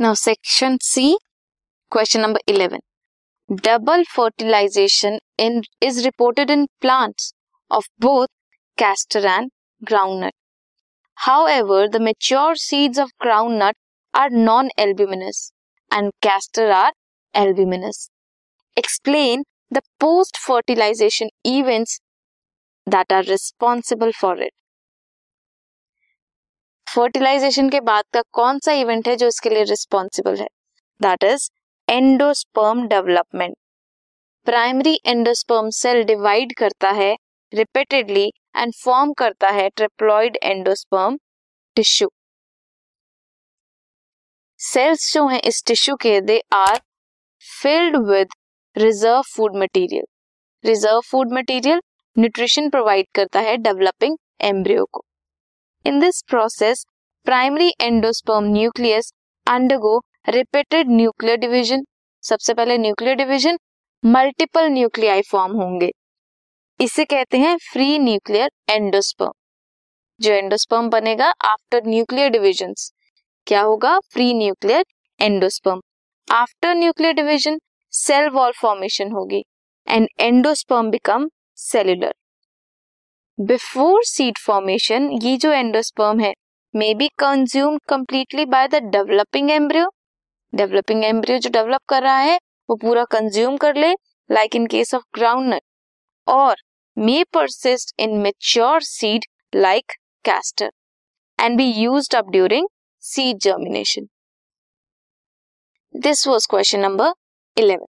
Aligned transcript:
Now, 0.00 0.14
section 0.14 0.78
C, 0.80 1.18
question 1.90 2.22
number 2.22 2.40
eleven. 2.46 2.80
Double 3.48 4.04
fertilization 4.12 5.18
in 5.40 5.60
is 5.82 5.98
reported 6.04 6.50
in 6.50 6.64
plants 6.80 7.32
of 7.70 7.88
both 8.00 8.26
castor 8.78 9.26
and 9.26 9.50
groundnut 9.90 10.32
However, 11.26 11.80
the 11.94 12.00
mature 12.06 12.54
seeds 12.64 13.02
of 13.04 13.10
groundnut 13.24 13.74
are 14.14 14.30
non-albuminous 14.30 15.40
and 15.90 16.12
castor 16.22 16.70
are 16.76 16.92
albuminous. 17.42 18.00
Explain 18.84 19.44
the 19.70 19.82
post-fertilization 20.04 21.34
events 21.44 22.00
that 22.86 23.12
are 23.18 23.22
responsible 23.24 24.16
for 24.22 24.34
it. 24.48 24.54
Fertilization 26.94 27.68
के 27.70 27.80
बाद 27.80 28.04
का 28.14 28.20
कौन 28.32 28.58
सा 28.58 28.72
event 28.74 29.08
है 29.08 29.14
जो 29.16 29.26
इसके 29.26 29.50
लिए 29.50 29.62
responsible 29.64 30.36
है? 30.36 30.46
That 31.00 31.24
is 31.24 31.48
endosperm 31.88 32.86
development 32.88 33.54
primary 34.46 34.94
endosperm 35.06 35.68
cell 35.70 36.02
divide 36.04 36.52
करता 36.58 36.90
है 36.92 37.12
रिपीटेडली 37.52 38.26
एंड 38.56 38.72
फॉर्म 38.74 39.12
करता 39.18 39.48
है 39.48 39.68
ट्रिप्लॉइड 39.76 40.38
एंडोस्पर्म 40.42 41.18
टिश्यू 41.76 42.08
सेल्स 44.60 45.12
जो 45.14 45.26
हैं 45.28 45.40
इस 45.42 45.62
टिश्यू 45.66 45.96
के 45.96 46.20
they 46.20 46.40
are 46.54 46.80
filled 47.44 47.96
with 48.08 48.34
reserve 48.76 49.20
food 49.34 49.56
material 49.56 50.04
reserve 50.64 51.00
food 51.10 51.32
material 51.32 51.80
nutrition 52.16 52.68
provide 52.70 53.06
करता 53.14 53.40
है 53.40 53.56
डेवलपिंग 53.58 54.16
एम्ब्रियो 54.42 54.84
को. 54.84 55.04
In 55.84 55.98
this 56.00 56.20
process 56.28 56.84
primary 57.26 57.68
endosperm 57.80 58.44
nucleus 58.52 59.12
undergo 59.46 59.96
repeated 60.28 60.88
nuclear 60.90 61.36
division 61.38 61.84
सबसे 62.24 62.54
पहले 62.54 62.76
nuclear 62.78 63.16
division 63.16 63.58
multiple 64.02 64.68
nuclei 64.70 65.22
form 65.30 65.56
होंगे। 65.60 65.90
इसे 66.80 67.04
कहते 67.04 67.38
हैं 67.38 67.56
फ्री 67.62 67.98
न्यूक्लियर 67.98 68.50
एंडोस्पर्म 68.70 69.32
जो 70.20 70.32
एंडोस्पर्म 70.34 70.88
बनेगा 70.90 71.32
आफ्टर 71.46 71.86
न्यूक्लियर 71.86 72.30
डिविजन 72.30 72.74
क्या 73.46 73.60
होगा? 73.62 73.98
Free 74.12 74.32
nuclear 74.34 74.84
endosperm 75.20 75.80
after 76.28 76.74
nuclear 76.74 77.14
division 77.14 77.58
cell 77.92 78.28
wall 78.30 78.52
formation 78.60 79.12
होगी। 79.12 79.42
And 79.86 80.08
endosperm 80.20 80.90
become 80.90 81.28
cellular 81.58 82.14
before 83.40 84.02
seed 84.04 84.38
formation 84.38 85.08
ये 85.22 85.36
जो 85.36 85.50
एंडोस्पर्म 85.52 86.18
है 86.20 86.32
may 86.74 86.92
be 86.94 87.06
consume 87.18 87.76
completely 87.88 88.44
by 88.46 88.66
the 88.68 88.80
developing 88.92 89.50
embryo 89.50 89.86
developing 90.52 91.04
embryo 91.04 91.38
जो 91.38 91.50
develop 91.50 91.80
कर 91.88 92.02
रहा 92.02 92.18
है, 92.18 92.36
वो 92.68 92.76
पूरा 92.76 93.04
कंज्यूम 93.10 93.56
कर 93.56 93.76
ले 93.76 93.92
like 94.30 94.56
in 94.56 94.66
case 94.66 94.94
of 94.94 95.02
groundnut 95.14 95.62
और 96.26 96.56
may 96.96 97.22
persist 97.32 97.94
in 98.00 98.16
mature 98.18 98.82
seed 98.82 99.24
like 99.54 99.92
castor 100.24 100.70
and 101.38 101.56
be 101.56 101.70
used 101.72 102.16
up 102.16 102.30
during 102.30 102.68
seed 103.02 103.38
germination 103.42 104.08
this 105.94 106.26
was 106.28 106.46
question 106.50 106.80
number 106.80 107.12
11 107.56 107.89